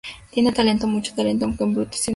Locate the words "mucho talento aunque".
0.87-1.63